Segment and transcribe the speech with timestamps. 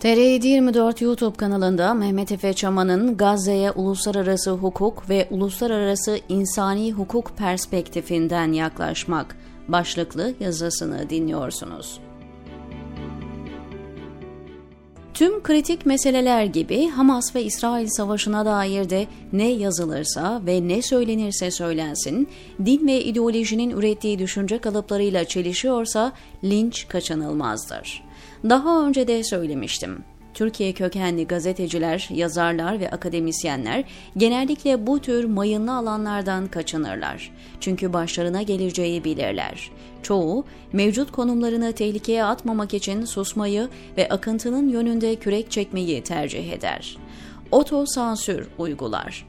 [0.00, 8.52] TR 24 YouTube kanalında Mehmet Efe Çaman'ın Gazze'ye uluslararası hukuk ve uluslararası insani hukuk perspektifinden
[8.52, 9.36] yaklaşmak
[9.68, 12.00] başlıklı yazısını dinliyorsunuz.
[15.14, 21.50] Tüm kritik meseleler gibi Hamas ve İsrail savaşına dair de ne yazılırsa ve ne söylenirse
[21.50, 22.28] söylensin,
[22.64, 26.12] din ve ideolojinin ürettiği düşünce kalıplarıyla çelişiyorsa
[26.44, 28.09] linç kaçınılmazdır.
[28.48, 30.04] Daha önce de söylemiştim.
[30.34, 33.84] Türkiye kökenli gazeteciler, yazarlar ve akademisyenler
[34.16, 37.32] genellikle bu tür mayınlı alanlardan kaçınırlar.
[37.60, 39.70] Çünkü başlarına geleceği bilirler.
[40.02, 46.96] Çoğu, mevcut konumlarını tehlikeye atmamak için susmayı ve akıntının yönünde kürek çekmeyi tercih eder.
[47.50, 49.26] Otosansür uygular.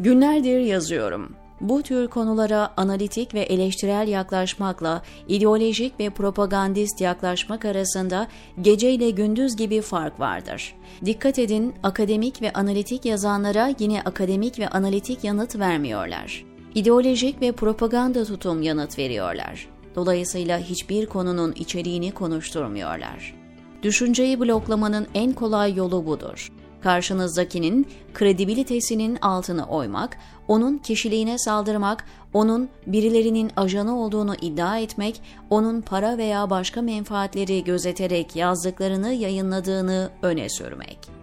[0.00, 1.41] Günlerdir yazıyorum.
[1.62, 8.28] Bu tür konulara analitik ve eleştirel yaklaşmakla ideolojik ve propagandist yaklaşmak arasında
[8.62, 10.74] gece ile gündüz gibi fark vardır.
[11.04, 16.44] Dikkat edin, akademik ve analitik yazanlara yine akademik ve analitik yanıt vermiyorlar.
[16.74, 19.68] İdeolojik ve propaganda tutum yanıt veriyorlar.
[19.94, 23.34] Dolayısıyla hiçbir konunun içeriğini konuşturmuyorlar.
[23.82, 26.52] Düşünceyi bloklamanın en kolay yolu budur
[26.82, 36.18] karşınızdakinin kredibilitesinin altını oymak, onun kişiliğine saldırmak, onun birilerinin ajanı olduğunu iddia etmek, onun para
[36.18, 41.21] veya başka menfaatleri gözeterek yazdıklarını yayınladığını öne sürmek.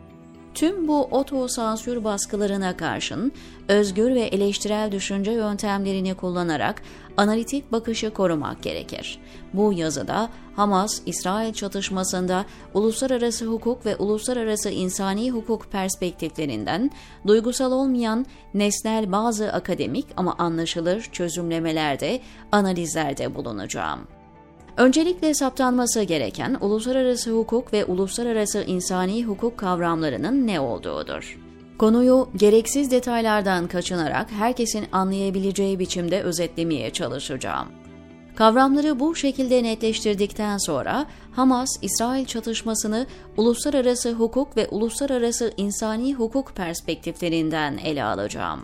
[0.53, 3.31] Tüm bu otosansür baskılarına karşın
[3.67, 6.81] özgür ve eleştirel düşünce yöntemlerini kullanarak
[7.17, 9.19] analitik bakışı korumak gerekir.
[9.53, 16.91] Bu yazıda Hamas-İsrail çatışmasında uluslararası hukuk ve uluslararası insani hukuk perspektiflerinden
[17.27, 24.18] duygusal olmayan nesnel bazı akademik ama anlaşılır çözümlemelerde, analizlerde bulunacağım.
[24.79, 31.39] Öncelikle saptanması gereken uluslararası hukuk ve uluslararası insani hukuk kavramlarının ne olduğudur.
[31.77, 37.67] Konuyu gereksiz detaylardan kaçınarak herkesin anlayabileceği biçimde özetlemeye çalışacağım.
[38.35, 43.07] Kavramları bu şekilde netleştirdikten sonra Hamas-İsrail çatışmasını
[43.37, 48.59] uluslararası hukuk ve uluslararası insani hukuk perspektiflerinden ele alacağım.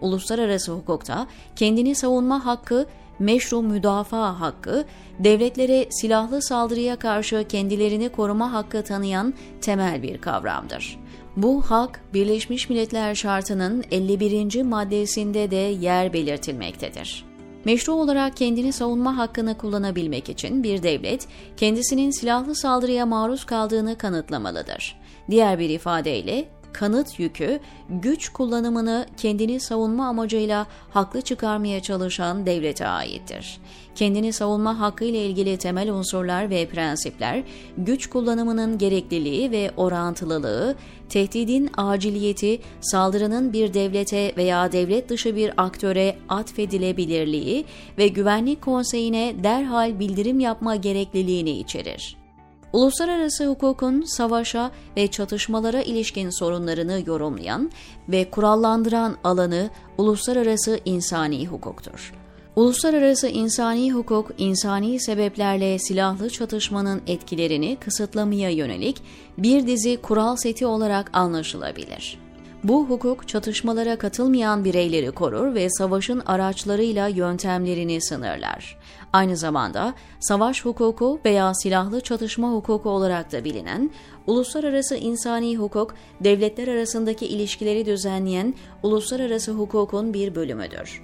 [0.00, 1.26] Uluslararası hukukta
[1.56, 2.86] kendini savunma hakkı
[3.18, 4.84] meşru müdafaa hakkı,
[5.18, 10.98] devletlere silahlı saldırıya karşı kendilerini koruma hakkı tanıyan temel bir kavramdır.
[11.36, 14.62] Bu hak Birleşmiş Milletler Şartı'nın 51.
[14.62, 17.24] maddesinde de yer belirtilmektedir.
[17.64, 25.00] Meşru olarak kendini savunma hakkını kullanabilmek için bir devlet kendisinin silahlı saldırıya maruz kaldığını kanıtlamalıdır.
[25.30, 33.60] Diğer bir ifadeyle kanıt yükü güç kullanımını kendini savunma amacıyla haklı çıkarmaya çalışan devlete aittir.
[33.94, 37.42] Kendini savunma hakkı ile ilgili temel unsurlar ve prensipler,
[37.78, 40.76] güç kullanımının gerekliliği ve orantılılığı,
[41.08, 47.64] tehdidin aciliyeti, saldırının bir devlete veya devlet dışı bir aktöre atfedilebilirliği
[47.98, 52.27] ve Güvenlik Konseyi'ne derhal bildirim yapma gerekliliğini içerir.
[52.72, 57.70] Uluslararası hukukun savaşa ve çatışmalara ilişkin sorunlarını yorumlayan
[58.08, 62.12] ve kurallandıran alanı uluslararası insani hukuktur.
[62.56, 69.02] Uluslararası insani hukuk, insani sebeplerle silahlı çatışmanın etkilerini kısıtlamaya yönelik
[69.38, 72.27] bir dizi kural seti olarak anlaşılabilir.
[72.64, 78.78] Bu hukuk çatışmalara katılmayan bireyleri korur ve savaşın araçlarıyla yöntemlerini sınırlar.
[79.12, 83.90] Aynı zamanda savaş hukuku veya silahlı çatışma hukuku olarak da bilinen
[84.26, 91.02] uluslararası insani hukuk, devletler arasındaki ilişkileri düzenleyen uluslararası hukukun bir bölümüdür.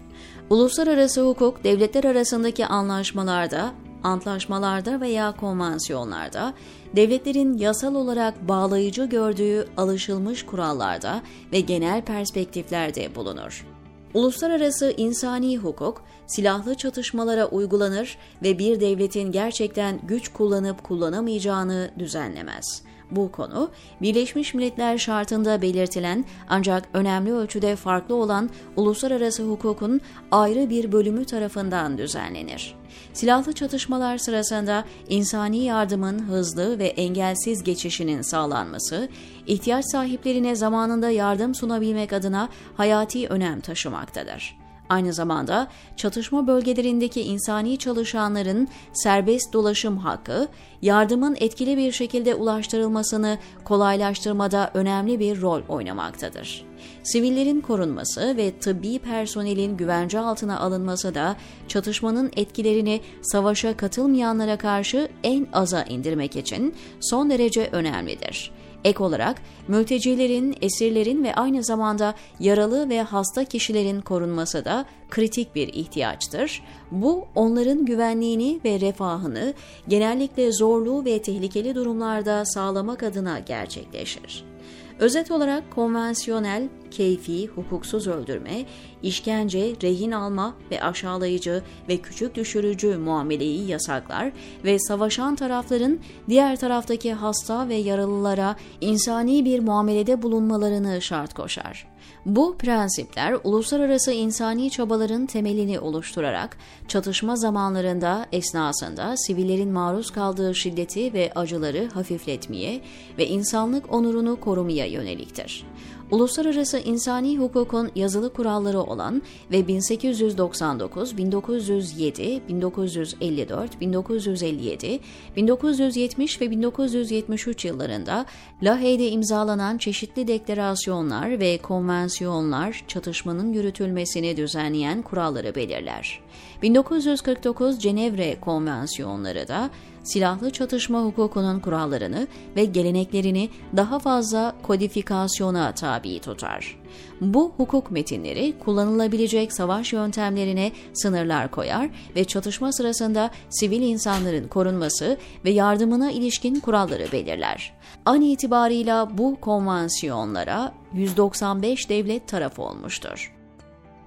[0.51, 3.73] Uluslararası hukuk, devletler arasındaki anlaşmalarda,
[4.05, 6.55] antlaşmalarda veya konvansiyonlarda,
[6.97, 11.23] devletlerin yasal olarak bağlayıcı gördüğü alışılmış kurallarda
[11.53, 13.67] ve genel perspektiflerde bulunur.
[14.15, 22.83] Uluslararası insani hukuk, silahlı çatışmalara uygulanır ve bir devletin gerçekten güç kullanıp kullanamayacağını düzenlemez.
[23.11, 23.71] Bu konu
[24.03, 31.99] Birleşmiş Milletler şartında belirtilen ancak önemli ölçüde farklı olan uluslararası hukukun ayrı bir bölümü tarafından
[31.99, 32.75] düzenlenir.
[33.13, 39.09] Silahlı çatışmalar sırasında insani yardımın hızlı ve engelsiz geçişinin sağlanması,
[39.47, 44.64] ihtiyaç sahiplerine zamanında yardım sunabilmek adına hayati önem taşımaktadır.
[44.89, 50.49] Aynı zamanda çatışma bölgelerindeki insani çalışanların serbest dolaşım hakkı,
[50.83, 56.65] yardımın etkili bir şekilde ulaştırılmasını kolaylaştırmada önemli bir rol oynamaktadır.
[57.03, 61.37] Sivillerin korunması ve tıbbi personelin güvence altına alınması da
[61.69, 68.53] çatışmanın etkilerini savaşa katılmayanlara karşı en aza indirmek için son derece önemlidir.
[68.85, 75.69] Ek olarak mültecilerin, esirlerin ve aynı zamanda yaralı ve hasta kişilerin korunması da kritik bir
[75.69, 76.63] ihtiyaçtır.
[76.91, 79.55] Bu onların güvenliğini ve refahını
[79.89, 84.54] genellikle zorlu ve tehlikeli durumlarda sağlamak adına gerçekleşir.
[84.99, 88.65] Özet olarak konvansiyonel, keyfi, hukuksuz öldürme,
[89.03, 94.33] işkence, rehin alma ve aşağılayıcı ve küçük düşürücü muameleyi yasaklar
[94.65, 95.99] ve savaşan tarafların
[96.29, 101.94] diğer taraftaki hasta ve yaralılara insani bir muamelede bulunmalarını şart koşar.
[102.27, 106.57] Bu prensipler uluslararası insani çabaların temelini oluşturarak
[106.89, 112.81] çatışma zamanlarında esnasında sivillerin maruz kaldığı şiddeti ve acıları hafifletmeye
[113.19, 115.67] ve insanlık onurunu korumaya yöneliktir
[116.11, 125.01] uluslararası insani hukukun yazılı kuralları olan ve 1899, 1907, 1954, 1957,
[125.37, 128.27] 1970 ve 1973 yıllarında
[128.63, 136.21] Lahey'de imzalanan çeşitli deklarasyonlar ve konvansiyonlar çatışmanın yürütülmesini düzenleyen kuralları belirler.
[136.63, 139.71] 1949 Cenevre Konvansiyonları da
[140.05, 146.77] silahlı çatışma hukukunun kurallarını ve geleneklerini daha fazla kodifikasyona tabi tutar.
[147.21, 155.51] Bu hukuk metinleri kullanılabilecek savaş yöntemlerine sınırlar koyar ve çatışma sırasında sivil insanların korunması ve
[155.51, 157.73] yardımına ilişkin kuralları belirler.
[158.07, 163.34] An itibarıyla bu konvansiyonlara 195 devlet taraf olmuştur.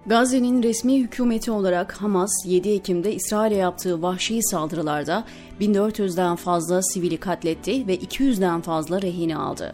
[0.07, 5.24] Gazze'nin resmi hükümeti olarak Hamas 7 Ekim'de İsrail'e yaptığı vahşi saldırılarda
[5.62, 9.74] 1400'den fazla sivili katletti ve 200'den fazla rehini aldı.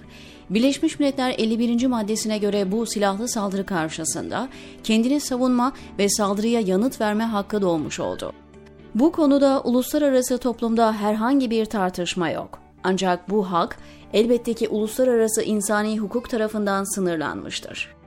[0.49, 1.87] Birleşmiş Milletler 51.
[1.87, 4.49] maddesine göre bu silahlı saldırı karşısında
[4.83, 8.31] kendini savunma ve saldırıya yanıt verme hakkı doğmuş oldu.
[8.95, 12.59] Bu konuda uluslararası toplumda herhangi bir tartışma yok.
[12.83, 13.77] Ancak bu hak
[14.13, 18.02] elbette ki uluslararası insani hukuk tarafından sınırlanmıştır.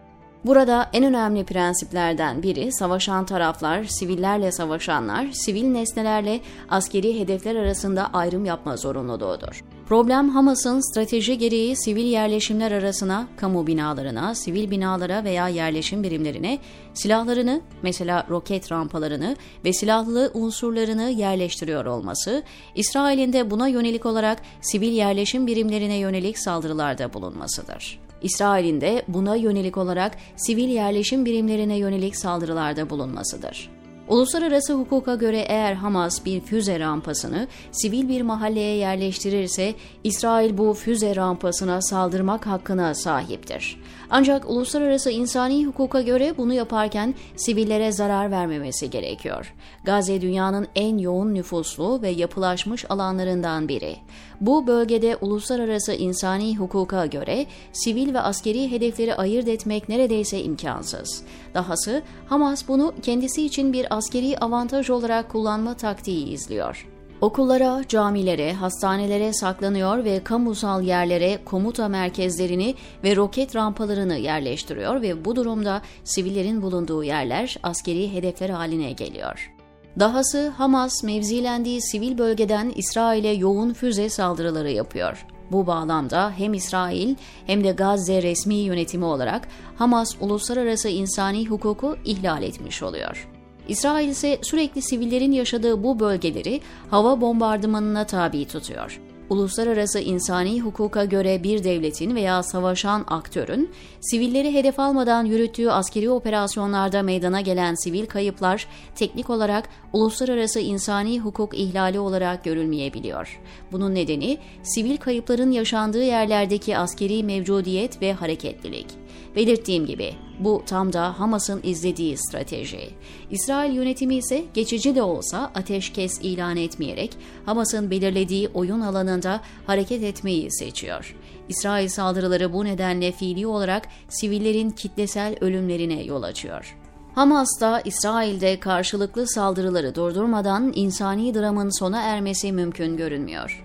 [0.46, 8.44] Burada en önemli prensiplerden biri savaşan taraflar, sivillerle savaşanlar, sivil nesnelerle askeri hedefler arasında ayrım
[8.44, 9.64] yapma zorunluluğudur.
[9.88, 16.58] Problem Hamas'ın strateji gereği sivil yerleşimler arasına, kamu binalarına, sivil binalara veya yerleşim birimlerine
[16.94, 22.42] silahlarını, mesela roket rampalarını ve silahlı unsurlarını yerleştiriyor olması,
[22.74, 28.05] İsrail'in de buna yönelik olarak sivil yerleşim birimlerine yönelik saldırılarda bulunmasıdır.
[28.22, 33.76] İsrail'in de buna yönelik olarak sivil yerleşim birimlerine yönelik saldırılarda bulunmasıdır.
[34.08, 39.74] Uluslararası hukuka göre eğer Hamas bir füze rampasını sivil bir mahalleye yerleştirirse
[40.04, 43.80] İsrail bu füze rampasına saldırmak hakkına sahiptir.
[44.10, 49.54] Ancak uluslararası insani hukuka göre bunu yaparken sivillere zarar vermemesi gerekiyor.
[49.84, 53.96] Gazze dünyanın en yoğun nüfuslu ve yapılaşmış alanlarından biri.
[54.40, 61.22] Bu bölgede uluslararası insani hukuka göre sivil ve askeri hedefleri ayırt etmek neredeyse imkansız.
[61.54, 66.86] Dahası Hamas bunu kendisi için bir askeri avantaj olarak kullanma taktiği izliyor.
[67.20, 72.74] Okullara, camilere, hastanelere saklanıyor ve kamusal yerlere komuta merkezlerini
[73.04, 79.55] ve roket rampalarını yerleştiriyor ve bu durumda sivillerin bulunduğu yerler askeri hedefler haline geliyor.
[79.98, 85.26] Dahası Hamas mevzilendiği sivil bölgeden İsrail'e yoğun füze saldırıları yapıyor.
[85.52, 87.14] Bu bağlamda hem İsrail
[87.46, 93.28] hem de Gazze resmi yönetimi olarak Hamas uluslararası insani hukuku ihlal etmiş oluyor.
[93.68, 96.60] İsrail ise sürekli sivillerin yaşadığı bu bölgeleri
[96.90, 99.00] hava bombardımanına tabi tutuyor.
[99.30, 107.02] Uluslararası insani hukuka göre bir devletin veya savaşan aktörün sivilleri hedef almadan yürüttüğü askeri operasyonlarda
[107.02, 113.40] meydana gelen sivil kayıplar teknik olarak uluslararası insani hukuk ihlali olarak görülmeyebiliyor.
[113.72, 118.86] Bunun nedeni sivil kayıpların yaşandığı yerlerdeki askeri mevcudiyet ve hareketlilik.
[119.36, 122.90] Belirttiğim gibi bu tam da Hamas'ın izlediği strateji.
[123.30, 127.16] İsrail yönetimi ise geçici de olsa ateşkes ilan etmeyerek
[127.46, 131.16] Hamas'ın belirlediği oyun alanında hareket etmeyi seçiyor.
[131.48, 136.76] İsrail saldırıları bu nedenle fiili olarak sivillerin kitlesel ölümlerine yol açıyor.
[137.14, 143.64] Hamas da İsrail'de karşılıklı saldırıları durdurmadan insani dramın sona ermesi mümkün görünmüyor.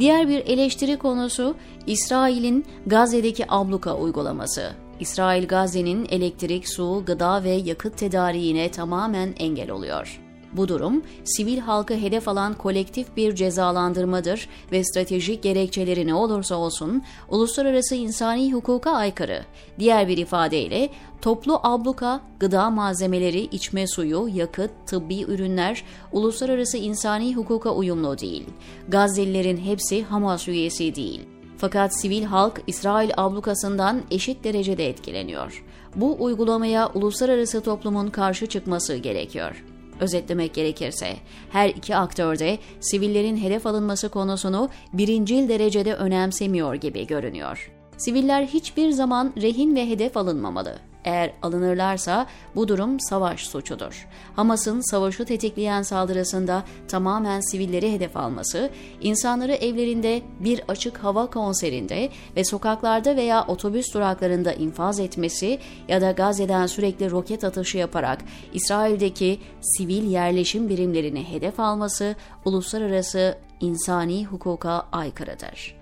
[0.00, 1.54] Diğer bir eleştiri konusu
[1.86, 4.72] İsrail'in Gazze'deki abluka uygulaması.
[5.00, 10.20] İsrail Gazze'nin elektrik, su, gıda ve yakıt tedariğine tamamen engel oluyor.
[10.52, 17.02] Bu durum, sivil halkı hedef alan kolektif bir cezalandırmadır ve stratejik gerekçeleri ne olursa olsun
[17.28, 19.42] uluslararası insani hukuka aykırı.
[19.78, 20.90] Diğer bir ifadeyle
[21.22, 28.46] toplu abluka, gıda malzemeleri, içme suyu, yakıt, tıbbi ürünler uluslararası insani hukuka uyumlu değil.
[28.88, 31.29] Gazze'lilerin hepsi Hamas üyesi değil.
[31.60, 35.64] Fakat sivil halk İsrail ablukasından eşit derecede etkileniyor.
[35.96, 39.64] Bu uygulamaya uluslararası toplumun karşı çıkması gerekiyor.
[40.00, 41.16] Özetlemek gerekirse,
[41.50, 47.70] her iki aktör de sivillerin hedef alınması konusunu birincil derecede önemsemiyor gibi görünüyor.
[47.96, 50.89] Siviller hiçbir zaman rehin ve hedef alınmamalı.
[51.04, 52.26] Eğer alınırlarsa
[52.56, 54.08] bu durum savaş suçudur.
[54.36, 62.44] Hamas'ın savaşı tetikleyen saldırısında tamamen sivilleri hedef alması, insanları evlerinde bir açık hava konserinde ve
[62.44, 68.18] sokaklarda veya otobüs duraklarında infaz etmesi ya da Gazze'den sürekli roket atışı yaparak
[68.52, 75.79] İsrail'deki sivil yerleşim birimlerini hedef alması uluslararası insani hukuka aykırıdır.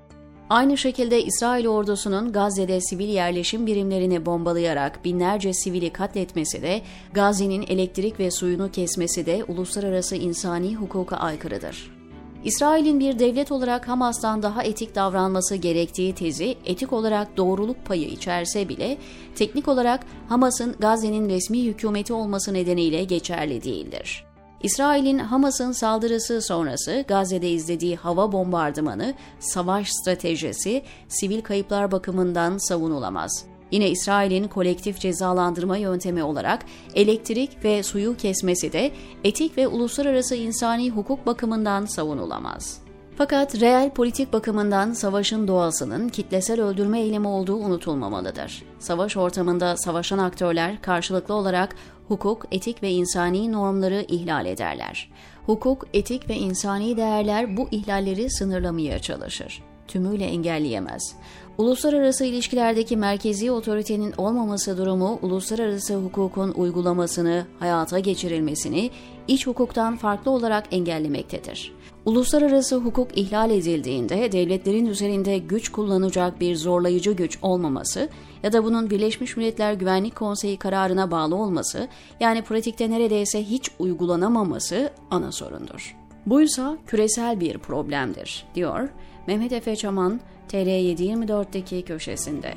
[0.51, 8.21] Aynı şekilde İsrail ordusunun Gazze'de sivil yerleşim birimlerini bombalayarak binlerce sivili katletmesi de, Gazze'nin elektrik
[8.21, 11.99] ve suyunu kesmesi de uluslararası insani hukuka aykırıdır.
[12.45, 18.69] İsrail'in bir devlet olarak Hamas'tan daha etik davranması gerektiği tezi etik olarak doğruluk payı içerse
[18.69, 18.99] bile
[19.35, 24.28] teknik olarak Hamas'ın Gazze'nin resmi hükümeti olması nedeniyle geçerli değildir.
[24.63, 33.45] İsrail'in Hamas'ın saldırısı sonrası Gazze'de izlediği hava bombardımanı, savaş stratejisi, sivil kayıplar bakımından savunulamaz.
[33.71, 38.91] Yine İsrail'in kolektif cezalandırma yöntemi olarak elektrik ve suyu kesmesi de
[39.25, 42.88] etik ve uluslararası insani hukuk bakımından savunulamaz.
[43.19, 48.63] Fakat reel politik bakımından savaşın doğasının kitlesel öldürme eylemi olduğu unutulmamalıdır.
[48.79, 51.77] Savaş ortamında savaşan aktörler karşılıklı olarak
[52.09, 55.11] hukuk, etik ve insani normları ihlal ederler.
[55.47, 59.63] Hukuk, etik ve insani değerler bu ihlalleri sınırlamaya çalışır.
[59.89, 61.17] Tümüyle engelleyemez.
[61.59, 68.91] Uluslararası ilişkilerdeki merkezi otoritenin olmaması durumu uluslararası hukukun uygulamasını, hayata geçirilmesini
[69.29, 71.73] iç hukuktan farklı olarak engellemektedir.
[72.05, 78.09] Uluslararası hukuk ihlal edildiğinde devletlerin üzerinde güç kullanacak bir zorlayıcı güç olmaması
[78.43, 81.89] ya da bunun Birleşmiş Milletler Güvenlik Konseyi kararına bağlı olması
[82.21, 85.97] yani pratikte neredeyse hiç uygulanamaması ana sorundur.
[86.27, 88.89] Buysa küresel bir problemdir, diyor
[89.29, 90.21] Mehmet Efe Çaman
[90.51, 92.55] TR724'deki köşesinde.